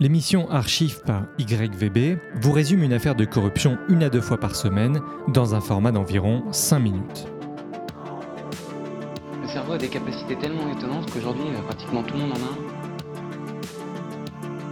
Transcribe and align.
L'émission 0.00 0.48
Archive 0.48 1.00
par 1.00 1.24
YVB 1.40 2.20
vous 2.40 2.52
résume 2.52 2.84
une 2.84 2.92
affaire 2.92 3.16
de 3.16 3.24
corruption 3.24 3.78
une 3.88 4.04
à 4.04 4.10
deux 4.10 4.20
fois 4.20 4.38
par 4.38 4.54
semaine 4.54 5.00
dans 5.26 5.56
un 5.56 5.60
format 5.60 5.90
d'environ 5.90 6.44
5 6.52 6.78
minutes. 6.78 7.26
Le 9.42 9.48
cerveau 9.48 9.72
a 9.72 9.78
des 9.78 9.88
capacités 9.88 10.36
tellement 10.36 10.70
étonnantes 10.70 11.10
qu'aujourd'hui, 11.10 11.48
euh, 11.48 11.62
pratiquement 11.62 12.04
tout 12.04 12.14
le 12.14 12.20
monde 12.20 12.30
en 12.30 12.36
a 12.36 12.38
un. 12.38 12.58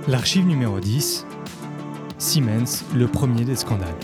L'archive 0.09 0.47
numéro 0.47 0.79
10, 0.79 1.27
Siemens, 2.19 2.85
le 2.95 3.09
premier 3.09 3.45
des 3.45 3.57
scandales. 3.57 3.99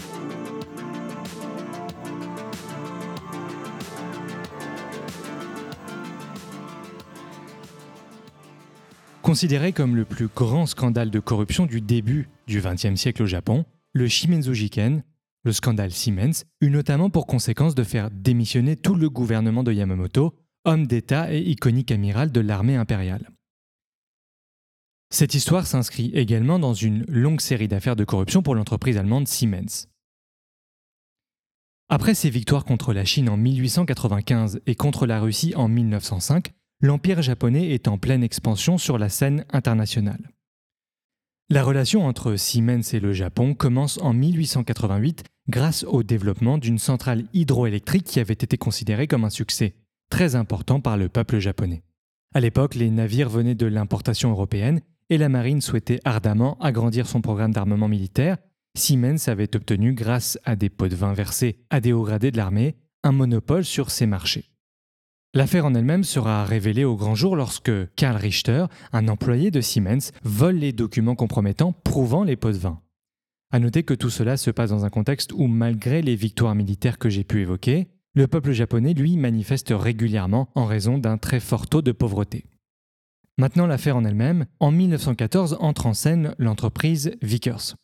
Considéré 9.32 9.72
comme 9.72 9.96
le 9.96 10.04
plus 10.04 10.28
grand 10.28 10.66
scandale 10.66 11.09
de 11.10 11.18
corruption 11.18 11.64
du 11.64 11.80
début 11.80 12.28
du 12.46 12.60
XXe 12.60 12.96
siècle 12.96 13.23
au 13.23 13.27
Japon, 13.27 13.64
le 13.95 14.06
Shimenzu-jiken, 14.06 15.02
le 15.45 15.52
scandale 15.54 15.90
Siemens, 15.90 16.45
eut 16.60 16.68
notamment 16.68 17.09
pour 17.09 17.27
conséquence 17.27 17.74
de 17.74 17.82
faire 17.82 18.10
démissionner 18.10 18.76
tout 18.76 18.95
le 18.95 19.09
gouvernement 19.09 19.62
de 19.62 19.73
Yamamoto, 19.73 20.34
homme 20.66 20.87
d'État 20.87 21.32
et 21.32 21.40
iconique 21.40 21.90
amiral 21.92 22.30
de 22.30 22.40
l'armée 22.40 22.76
impériale. 22.76 23.30
Cette 25.09 25.32
histoire 25.32 25.66
s'inscrit 25.66 26.10
également 26.12 26.59
dans 26.59 26.74
une 26.74 27.06
longue 27.09 27.40
série 27.40 27.68
d'affaires 27.68 27.96
de 27.96 28.04
corruption 28.04 28.42
pour 28.42 28.54
l'entreprise 28.54 28.98
allemande 28.98 29.28
Siemens. 29.28 29.88
Après 31.88 32.12
ses 32.14 32.28
victoires 32.28 32.66
contre 32.66 32.92
la 32.92 33.06
Chine 33.06 33.30
en 33.30 33.38
1895 33.38 34.60
et 34.66 34.74
contre 34.74 35.06
la 35.06 35.20
Russie 35.20 35.54
en 35.56 35.68
1905, 35.68 36.52
l'Empire 36.82 37.22
japonais 37.22 37.70
est 37.70 37.86
en 37.86 37.96
pleine 37.96 38.24
expansion 38.24 38.77
sur 38.77 38.98
la 38.98 39.09
scène 39.09 39.45
internationale. 39.52 40.30
La 41.48 41.62
relation 41.62 42.04
entre 42.04 42.34
Siemens 42.34 42.93
et 42.93 42.98
le 42.98 43.12
Japon 43.12 43.54
commence 43.54 43.98
en 43.98 44.12
1888 44.12 45.23
grâce 45.48 45.84
au 45.84 46.02
développement 46.02 46.59
d'une 46.59 46.79
centrale 46.79 47.24
hydroélectrique 47.34 48.04
qui 48.04 48.18
avait 48.18 48.32
été 48.32 48.57
considérée 48.57 49.07
comme 49.07 49.24
un 49.24 49.30
succès 49.30 49.74
très 50.10 50.34
important 50.34 50.80
par 50.80 50.96
le 50.96 51.09
peuple 51.09 51.38
japonais. 51.38 51.82
À 52.34 52.40
l'époque, 52.40 52.74
les 52.74 52.90
navires 52.90 53.29
venaient 53.29 53.54
de 53.54 53.66
l'importation 53.66 54.30
européenne 54.30 54.80
et 55.09 55.18
la 55.18 55.29
marine 55.29 55.60
souhaitait 55.60 56.01
ardemment 56.04 56.59
agrandir 56.59 57.07
son 57.07 57.20
programme 57.20 57.52
d'armement 57.52 57.88
militaire. 57.88 58.38
Siemens 58.76 59.29
avait 59.29 59.54
obtenu, 59.54 59.92
grâce 59.92 60.38
à 60.45 60.57
des 60.57 60.70
pots 60.70 60.88
de 60.88 60.96
vin 60.96 61.12
versés 61.12 61.59
à 61.70 61.80
des 61.80 61.92
hauts 61.92 62.04
gradés 62.04 62.30
de 62.30 62.38
l'armée, 62.38 62.74
un 63.04 63.12
monopole 63.12 63.64
sur 63.64 63.90
ces 63.90 64.06
marchés. 64.06 64.51
L'affaire 65.34 65.65
en 65.65 65.75
elle-même 65.75 66.05
sera 66.05 66.44
révélée 66.44 66.84
au 66.84 66.94
grand 66.94 67.15
jour 67.15 67.37
lorsque 67.37 67.72
Karl 67.97 68.16
Richter, 68.16 68.66
un 68.93 69.09
employé 69.09 69.50
de 69.50 69.62
Siemens, 69.62 70.12
vole 70.25 70.56
les 70.56 70.75
documents 70.75 71.15
compromettants 71.15 71.72
prouvant 71.72 72.22
les 72.22 72.37
pots 72.37 72.53
de 72.53 72.59
vin. 72.59 72.83
À 73.50 73.59
noter 73.59 73.83
que 73.83 73.94
tout 73.94 74.10
cela 74.10 74.37
se 74.37 74.50
passe 74.50 74.69
dans 74.69 74.84
un 74.84 74.91
contexte 74.91 75.33
où, 75.33 75.47
malgré 75.47 76.03
les 76.03 76.16
victoires 76.16 76.55
militaires 76.55 76.99
que 76.99 77.09
j'ai 77.09 77.25
pu 77.25 77.41
évoquer, 77.41 77.88
le 78.15 78.27
peuple 78.27 78.53
japonais, 78.53 78.93
lui, 78.93 79.16
manifeste 79.16 79.72
régulièrement 79.75 80.50
en 80.55 80.66
raison 80.66 80.99
d'un 80.99 81.16
très 81.16 81.41
fort 81.41 81.66
taux 81.66 81.81
de 81.81 81.93
pauvreté. 81.93 82.44
Maintenant, 83.38 83.66
l'affaire 83.66 83.97
en 83.97 84.05
elle-même, 84.05 84.44
en 84.60 84.71
1914 84.71 85.56
entre 85.60 85.87
en 85.87 85.94
scène 85.94 86.34
l'entreprise 86.37 87.16
Vickers. 87.22 87.77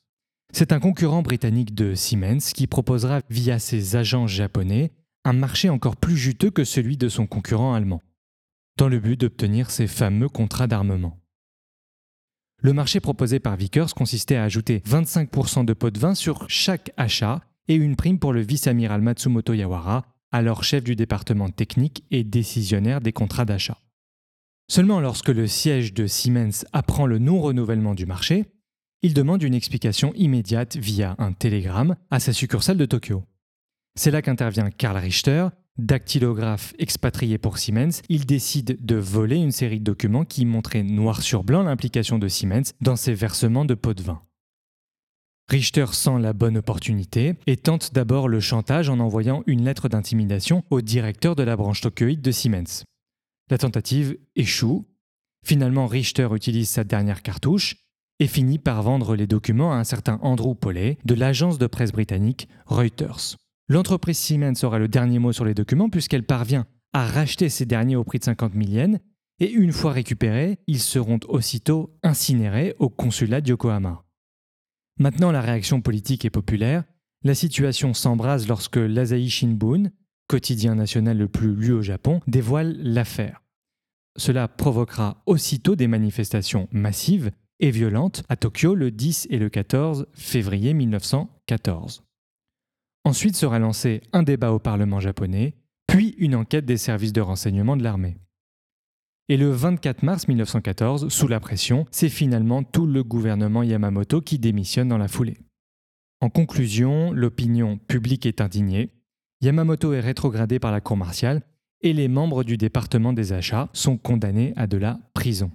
C'est 0.53 0.73
un 0.73 0.81
concurrent 0.81 1.23
britannique 1.23 1.75
de 1.75 1.95
Siemens 1.95 2.53
qui 2.55 2.67
proposera 2.67 3.21
via 3.31 3.59
ses 3.59 3.97
agents 3.97 4.27
japonais 4.27 4.93
un 5.24 5.33
marché 5.33 5.69
encore 5.69 5.97
plus 5.97 6.16
juteux 6.16 6.50
que 6.50 6.64
celui 6.64 6.97
de 6.97 7.08
son 7.08 7.27
concurrent 7.27 7.74
allemand, 7.74 8.02
dans 8.77 8.88
le 8.88 9.00
but 9.00 9.20
d'obtenir 9.20 9.70
ces 9.70 9.86
fameux 9.86 10.28
contrats 10.28 10.66
d'armement. 10.66 11.19
Le 12.61 12.72
marché 12.72 12.98
proposé 13.00 13.39
par 13.39 13.56
Vickers 13.56 13.94
consistait 13.94 14.36
à 14.36 14.44
ajouter 14.44 14.80
25% 14.80 15.64
de 15.64 15.72
pots 15.72 15.91
de 15.91 15.98
vin 15.98 16.14
sur 16.14 16.48
chaque 16.50 16.92
achat 16.96 17.41
et 17.69 17.74
une 17.77 17.96
prime 17.96 18.19
pour 18.19 18.33
le 18.33 18.41
vice-amiral 18.41 19.00
Matsumoto 19.00 19.52
Yawara, 19.52 20.07
alors 20.33 20.64
chef 20.64 20.83
du 20.83 20.96
département 20.96 21.51
technique 21.51 22.05
et 22.11 22.24
décisionnaire 22.24 23.01
des 23.01 23.12
contrats 23.12 23.45
d'achat. 23.45 23.78
Seulement 24.70 25.01
lorsque 25.01 25.28
le 25.28 25.46
siège 25.46 25.95
de 25.95 26.07
Siemens 26.07 26.67
apprend 26.73 27.07
le 27.07 27.18
non-renouvellement 27.18 27.95
du 27.95 28.07
marché, 28.07 28.46
il 29.02 29.14
demande 29.14 29.42
une 29.42 29.55
explication 29.55 30.12
immédiate 30.14 30.77
via 30.77 31.14
un 31.18 31.33
télégramme 31.33 31.96
à 32.11 32.18
sa 32.18 32.33
succursale 32.33 32.77
de 32.77 32.84
Tokyo. 32.84 33.24
C'est 33.95 34.11
là 34.11 34.23
qu'intervient 34.23 34.71
Karl 34.71 34.97
Richter, 34.97 35.49
dactylographe 35.79 36.75
expatrié 36.79 37.39
pour 37.39 37.59
Siemens. 37.59 38.03
Il 38.09 38.27
décide 38.27 38.85
de 38.85 38.97
voler 38.97 39.37
une 39.37 39.53
série 39.53 39.79
de 39.79 39.85
documents 39.85 40.25
qui 40.25 40.45
montraient 40.45 40.83
noir 40.83 41.23
sur 41.23 41.45
blanc 41.45 41.63
l'implication 41.63 42.19
de 42.19 42.29
Siemens 42.29 42.73
dans 42.81 42.97
ses 42.97 43.15
versements 43.15 43.65
de 43.65 43.75
pots 43.75 43.95
de 43.95 44.03
vin. 44.03 44.23
Richter 45.49 45.87
sent 45.93 46.19
la 46.21 46.35
bonne 46.35 46.59
opportunité 46.59 47.35
et 47.47 47.57
tente 47.57 47.95
d'abord 47.95 48.29
le 48.29 48.39
chantage 48.39 48.91
en 48.91 48.99
envoyant 48.99 49.43
une 49.47 49.65
lettre 49.65 49.89
d'intimidation 49.89 50.63
au 50.69 50.83
directeur 50.83 51.37
de 51.37 51.43
la 51.43 51.57
branche 51.57 51.81
tokyoïde 51.81 52.20
de 52.20 52.31
Siemens. 52.31 52.85
La 53.51 53.57
tentative 53.57 54.19
échoue. 54.37 54.87
Finalement, 55.47 55.87
Richter 55.87 56.29
utilise 56.35 56.69
sa 56.69 56.85
dernière 56.85 57.23
cartouche 57.23 57.77
et 58.19 58.27
finit 58.27 58.59
par 58.59 58.83
vendre 58.83 59.17
les 59.17 59.27
documents 59.27 59.73
à 59.73 59.77
un 59.77 59.85
certain 59.85 60.19
Andrew 60.23 60.55
Pollet 60.55 60.99
de 61.07 61.15
l'agence 61.15 61.57
de 61.57 61.67
presse 61.67 61.93
britannique 61.93 62.49
Reuters. 62.67 63.37
L'entreprise 63.70 64.17
Siemens 64.17 64.64
aura 64.64 64.79
le 64.79 64.89
dernier 64.89 65.18
mot 65.18 65.33
sur 65.33 65.45
les 65.45 65.55
documents 65.55 65.90
puisqu'elle 65.90 66.24
parvient 66.24 66.67
à 66.95 67.06
racheter 67.06 67.51
ces 67.51 67.67
derniers 67.67 67.96
au 67.96 68.05
prix 68.05 68.18
de 68.18 68.24
50 68.24 68.55
000 68.55 68.64
yens 68.70 68.98
et 69.40 69.51
une 69.51 69.73
fois 69.73 69.92
récupérés, 69.92 70.58
ils 70.67 70.80
seront 70.80 71.20
aussitôt 71.29 71.95
incinérés 72.02 72.74
au 72.78 72.89
consulat 72.89 73.40
de 73.40 73.51
Yokohama. 73.51 74.05
Maintenant, 74.98 75.30
la 75.30 75.42
réaction 75.42 75.80
politique 75.80 76.24
est 76.24 76.30
populaire. 76.30 76.84
La 77.23 77.34
situation 77.34 77.95
s'embrase 77.95 78.48
lorsque 78.48 78.77
l'Asahi 78.77 79.28
Shinbun, 79.28 79.90
quotidien 80.28 80.74
national 80.74 81.18
le 81.18 81.28
plus 81.28 81.55
lu 81.55 81.73
au 81.73 81.83
Japon, 81.83 82.20
dévoile 82.27 82.77
l'affaire. 82.80 83.42
Cela 84.17 84.48
provoquera 84.48 85.23
aussitôt 85.27 85.77
des 85.77 85.86
manifestations 85.86 86.68
massives 86.73 87.30
et 87.61 87.70
violentes 87.70 88.24
à 88.28 88.36
Tokyo 88.36 88.74
le 88.74 88.90
10 88.90 89.28
et 89.30 89.39
le 89.39 89.51
14 89.51 90.07
février 90.14 90.74
1914. 90.74 92.08
Ensuite 93.08 93.36
sera 93.36 93.58
lancé 93.58 94.02
un 94.13 94.23
débat 94.23 94.52
au 94.52 94.58
Parlement 94.58 95.01
japonais, 95.01 95.55
puis 95.86 96.14
une 96.19 96.35
enquête 96.35 96.67
des 96.67 96.77
services 96.77 97.14
de 97.14 97.23
renseignement 97.23 97.74
de 97.74 97.83
l'armée. 97.83 98.19
Et 99.30 99.39
le 99.39 99.51
24 99.51 100.02
mars 100.02 100.29
1914, 100.29 101.08
sous 101.08 101.27
la 101.27 101.41
pression, 101.41 101.86
c'est 101.91 102.11
finalement 102.11 102.63
tout 102.63 102.86
le 102.86 103.02
gouvernement 103.02 103.63
Yamamoto 103.63 104.20
qui 104.20 104.39
démissionne 104.39 104.89
dans 104.89 104.98
la 104.98 105.08
foulée. 105.08 105.39
En 106.20 106.29
conclusion, 106.29 107.11
l'opinion 107.13 107.79
publique 107.79 108.27
est 108.27 108.42
indignée, 108.42 108.91
Yamamoto 109.40 109.95
est 109.95 110.01
rétrogradé 110.01 110.58
par 110.58 110.70
la 110.70 110.83
cour 110.83 110.98
martiale 110.98 111.40
et 111.80 111.95
les 111.95 112.08
membres 112.08 112.45
du 112.45 112.58
département 112.58 113.14
des 113.14 113.33
achats 113.33 113.70
sont 113.73 113.96
condamnés 113.96 114.52
à 114.57 114.67
de 114.67 114.77
la 114.77 115.01
prison. 115.14 115.51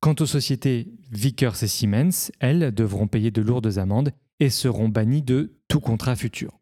Quant 0.00 0.16
aux 0.18 0.26
sociétés 0.26 0.88
Vickers 1.12 1.62
et 1.62 1.68
Siemens, 1.68 2.32
elles 2.40 2.74
devront 2.74 3.06
payer 3.06 3.30
de 3.30 3.40
lourdes 3.40 3.78
amendes 3.78 4.10
et 4.40 4.50
seront 4.50 4.88
bannies 4.88 5.22
de 5.22 5.60
tout 5.68 5.78
contrat 5.78 6.16
futur. 6.16 6.57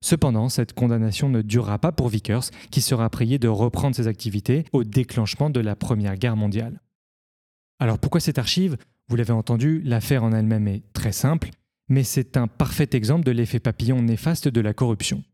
Cependant, 0.00 0.48
cette 0.48 0.74
condamnation 0.74 1.28
ne 1.28 1.42
durera 1.42 1.78
pas 1.78 1.92
pour 1.92 2.08
Vickers, 2.08 2.50
qui 2.70 2.80
sera 2.80 3.10
prié 3.10 3.38
de 3.38 3.48
reprendre 3.48 3.96
ses 3.96 4.06
activités 4.06 4.64
au 4.72 4.84
déclenchement 4.84 5.50
de 5.50 5.60
la 5.60 5.74
Première 5.76 6.16
Guerre 6.16 6.36
mondiale. 6.36 6.80
Alors 7.80 7.98
pourquoi 7.98 8.20
cette 8.20 8.38
archive? 8.38 8.76
Vous 9.08 9.16
l'avez 9.16 9.32
entendu, 9.32 9.80
l'affaire 9.84 10.24
en 10.24 10.32
elle-même 10.32 10.68
est 10.68 10.82
très 10.92 11.12
simple, 11.12 11.50
mais 11.88 12.04
c'est 12.04 12.36
un 12.36 12.46
parfait 12.46 12.90
exemple 12.92 13.24
de 13.24 13.30
l'effet 13.30 13.60
papillon 13.60 14.02
néfaste 14.02 14.48
de 14.48 14.60
la 14.60 14.74
corruption. 14.74 15.24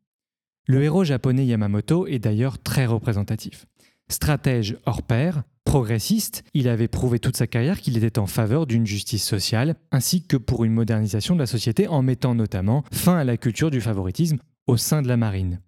Le 0.66 0.82
héros 0.82 1.04
japonais 1.04 1.44
Yamamoto 1.44 2.06
est 2.06 2.18
d'ailleurs 2.18 2.62
très 2.62 2.86
représentatif. 2.86 3.66
Stratège 4.08 4.76
hors 4.86 5.02
pair, 5.02 5.42
progressiste, 5.64 6.44
il 6.54 6.68
avait 6.68 6.88
prouvé 6.88 7.18
toute 7.18 7.36
sa 7.36 7.46
carrière 7.46 7.80
qu'il 7.80 7.96
était 7.96 8.18
en 8.18 8.26
faveur 8.26 8.66
d'une 8.66 8.86
justice 8.86 9.24
sociale, 9.24 9.76
ainsi 9.90 10.22
que 10.26 10.36
pour 10.36 10.64
une 10.64 10.72
modernisation 10.72 11.34
de 11.34 11.40
la 11.40 11.46
société 11.46 11.88
en 11.88 12.02
mettant 12.02 12.34
notamment 12.34 12.84
fin 12.92 13.16
à 13.16 13.24
la 13.24 13.36
culture 13.36 13.70
du 13.70 13.80
favoritisme 13.80 14.38
au 14.66 14.76
sein 14.76 15.02
de 15.02 15.08
la 15.08 15.16
marine. 15.16 15.60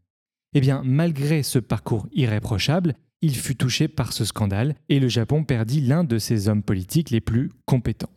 Eh 0.54 0.60
bien, 0.60 0.82
malgré 0.84 1.42
ce 1.42 1.58
parcours 1.58 2.08
irréprochable, 2.12 2.94
il 3.22 3.34
fut 3.34 3.56
touché 3.56 3.88
par 3.88 4.12
ce 4.12 4.24
scandale 4.24 4.74
et 4.88 5.00
le 5.00 5.08
Japon 5.08 5.44
perdit 5.44 5.80
l'un 5.80 6.04
de 6.04 6.18
ses 6.18 6.48
hommes 6.48 6.62
politiques 6.62 7.10
les 7.10 7.20
plus 7.20 7.50
compétents. 7.64 8.12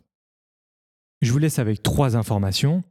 Je 1.20 1.32
vous 1.32 1.38
laisse 1.38 1.58
avec 1.58 1.82
trois 1.82 2.16
informations. 2.16 2.82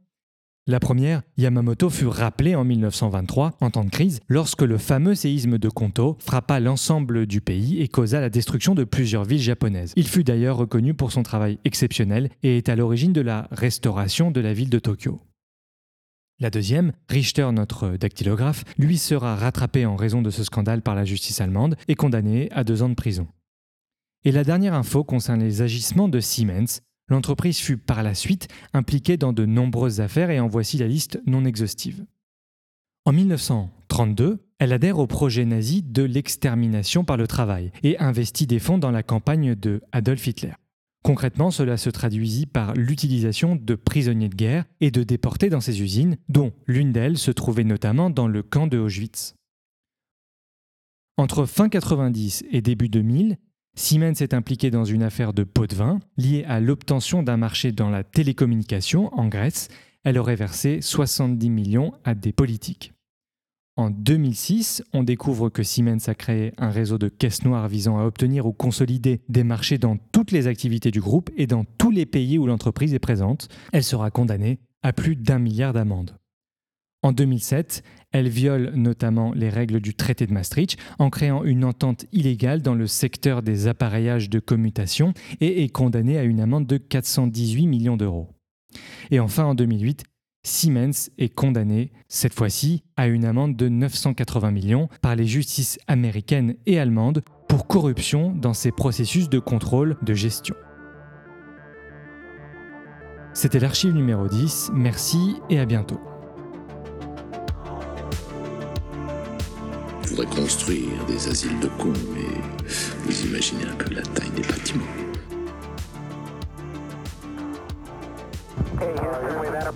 La 0.66 0.78
première, 0.78 1.22
Yamamoto 1.36 1.90
fut 1.90 2.06
rappelé 2.06 2.54
en 2.54 2.64
1923 2.64 3.56
en 3.60 3.70
temps 3.70 3.84
de 3.84 3.90
crise 3.90 4.20
lorsque 4.28 4.62
le 4.62 4.78
fameux 4.78 5.14
séisme 5.16 5.58
de 5.58 5.68
Konto 5.68 6.16
frappa 6.20 6.60
l'ensemble 6.60 7.26
du 7.26 7.40
pays 7.40 7.80
et 7.80 7.88
causa 7.88 8.20
la 8.20 8.30
destruction 8.30 8.74
de 8.74 8.84
plusieurs 8.84 9.24
villes 9.24 9.40
japonaises. 9.40 9.92
Il 9.96 10.06
fut 10.06 10.22
d'ailleurs 10.22 10.58
reconnu 10.58 10.94
pour 10.94 11.10
son 11.10 11.22
travail 11.22 11.58
exceptionnel 11.64 12.28
et 12.44 12.58
est 12.58 12.68
à 12.68 12.76
l'origine 12.76 13.12
de 13.12 13.20
la 13.20 13.48
restauration 13.50 14.30
de 14.30 14.40
la 14.40 14.52
ville 14.52 14.70
de 14.70 14.78
Tokyo. 14.78 15.20
La 16.40 16.50
deuxième, 16.50 16.92
Richter, 17.08 17.48
notre 17.52 17.96
dactylographe, 17.96 18.64
lui 18.78 18.98
sera 18.98 19.36
rattrapé 19.36 19.86
en 19.86 19.94
raison 19.94 20.22
de 20.22 20.30
ce 20.30 20.42
scandale 20.42 20.82
par 20.82 20.94
la 20.94 21.04
justice 21.04 21.40
allemande 21.40 21.76
et 21.86 21.94
condamné 21.94 22.48
à 22.52 22.64
deux 22.64 22.82
ans 22.82 22.88
de 22.88 22.94
prison. 22.94 23.28
Et 24.24 24.32
la 24.32 24.44
dernière 24.44 24.74
info 24.74 25.04
concerne 25.04 25.40
les 25.40 25.62
agissements 25.62 26.08
de 26.08 26.20
Siemens 26.20 26.80
L'entreprise 27.10 27.58
fut 27.58 27.76
par 27.76 28.02
la 28.04 28.14
suite 28.14 28.48
impliquée 28.72 29.16
dans 29.16 29.32
de 29.32 29.44
nombreuses 29.44 30.00
affaires 30.00 30.30
et 30.30 30.38
en 30.38 30.46
voici 30.46 30.78
la 30.78 30.86
liste 30.86 31.20
non 31.26 31.44
exhaustive. 31.44 32.06
En 33.04 33.12
1932, 33.12 34.38
elle 34.60 34.72
adhère 34.72 35.00
au 35.00 35.08
projet 35.08 35.44
nazi 35.44 35.82
de 35.82 36.04
l'extermination 36.04 37.04
par 37.04 37.16
le 37.16 37.26
travail 37.26 37.72
et 37.82 37.98
investit 37.98 38.46
des 38.46 38.60
fonds 38.60 38.78
dans 38.78 38.92
la 38.92 39.02
campagne 39.02 39.56
de 39.56 39.82
Adolf 39.90 40.24
Hitler. 40.26 40.52
Concrètement, 41.02 41.50
cela 41.50 41.76
se 41.76 41.88
traduisit 41.88 42.46
par 42.46 42.74
l'utilisation 42.74 43.56
de 43.56 43.74
prisonniers 43.74 44.28
de 44.28 44.34
guerre 44.34 44.64
et 44.80 44.90
de 44.90 45.02
déportés 45.02 45.48
dans 45.48 45.60
ces 45.60 45.80
usines, 45.80 46.18
dont 46.28 46.52
l'une 46.66 46.92
d'elles 46.92 47.18
se 47.18 47.30
trouvait 47.30 47.64
notamment 47.64 48.10
dans 48.10 48.28
le 48.28 48.42
camp 48.42 48.66
de 48.66 48.78
Auschwitz. 48.78 49.34
Entre 51.16 51.46
fin 51.46 51.68
90 51.68 52.44
et 52.50 52.60
début 52.60 52.88
2000, 52.88 53.38
Siemens 53.76 54.20
est 54.20 54.34
impliqué 54.34 54.70
dans 54.70 54.84
une 54.84 55.02
affaire 55.02 55.32
de 55.32 55.44
pot 55.44 55.66
de 55.66 55.74
vin 55.74 56.00
liée 56.16 56.44
à 56.46 56.60
l'obtention 56.60 57.22
d'un 57.22 57.36
marché 57.36 57.72
dans 57.72 57.88
la 57.88 58.04
télécommunication 58.04 59.14
en 59.18 59.28
Grèce. 59.28 59.68
Elle 60.02 60.18
aurait 60.18 60.36
versé 60.36 60.80
70 60.80 61.50
millions 61.50 61.92
à 62.04 62.14
des 62.14 62.32
politiques. 62.32 62.92
En 63.80 63.88
2006, 63.88 64.84
on 64.92 65.02
découvre 65.02 65.48
que 65.48 65.62
Siemens 65.62 66.06
a 66.08 66.14
créé 66.14 66.52
un 66.58 66.68
réseau 66.68 66.98
de 66.98 67.08
caisses 67.08 67.46
noires 67.46 67.66
visant 67.66 67.98
à 67.98 68.04
obtenir 68.04 68.44
ou 68.44 68.52
consolider 68.52 69.22
des 69.30 69.42
marchés 69.42 69.78
dans 69.78 69.96
toutes 70.12 70.32
les 70.32 70.48
activités 70.48 70.90
du 70.90 71.00
groupe 71.00 71.30
et 71.38 71.46
dans 71.46 71.64
tous 71.78 71.90
les 71.90 72.04
pays 72.04 72.36
où 72.36 72.46
l'entreprise 72.46 72.92
est 72.92 72.98
présente. 72.98 73.48
Elle 73.72 73.82
sera 73.82 74.10
condamnée 74.10 74.58
à 74.82 74.92
plus 74.92 75.16
d'un 75.16 75.38
milliard 75.38 75.72
d'amendes. 75.72 76.14
En 77.02 77.12
2007, 77.12 77.82
elle 78.12 78.28
viole 78.28 78.70
notamment 78.74 79.32
les 79.32 79.48
règles 79.48 79.80
du 79.80 79.94
traité 79.94 80.26
de 80.26 80.34
Maastricht 80.34 80.76
en 80.98 81.08
créant 81.08 81.42
une 81.42 81.64
entente 81.64 82.04
illégale 82.12 82.60
dans 82.60 82.74
le 82.74 82.86
secteur 82.86 83.40
des 83.40 83.66
appareillages 83.66 84.28
de 84.28 84.40
commutation 84.40 85.14
et 85.40 85.64
est 85.64 85.70
condamnée 85.70 86.18
à 86.18 86.24
une 86.24 86.40
amende 86.40 86.66
de 86.66 86.76
418 86.76 87.66
millions 87.66 87.96
d'euros. 87.96 88.28
Et 89.10 89.20
enfin, 89.20 89.44
en 89.44 89.54
2008, 89.54 90.04
Siemens 90.42 91.10
est 91.18 91.34
condamné, 91.34 91.92
cette 92.08 92.32
fois-ci, 92.32 92.82
à 92.96 93.08
une 93.08 93.26
amende 93.26 93.56
de 93.56 93.68
980 93.68 94.50
millions 94.50 94.88
par 95.02 95.14
les 95.14 95.26
justices 95.26 95.78
américaines 95.86 96.56
et 96.64 96.78
allemandes 96.78 97.22
pour 97.46 97.66
corruption 97.66 98.32
dans 98.34 98.54
ses 98.54 98.72
processus 98.72 99.28
de 99.28 99.38
contrôle 99.38 99.98
de 100.02 100.14
gestion. 100.14 100.54
C'était 103.34 103.60
l'archive 103.60 103.92
numéro 103.92 104.28
10, 104.28 104.70
merci 104.72 105.36
et 105.50 105.58
à 105.58 105.66
bientôt. 105.66 106.00
Je 110.02 110.08
voudrais 110.08 110.26
construire 110.26 111.04
des 111.06 111.28
asiles 111.28 111.60
de 111.60 111.68
cons, 111.78 111.92
mais 112.14 112.40
vous 113.04 113.26
imaginez 113.26 113.64
un 113.64 113.76
peu 113.76 113.94
la 113.94 114.02
taille 114.02 114.30
des 114.30 114.42
bâtiments. 114.42 115.09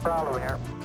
Problem 0.04 0.38
here. 0.38 0.83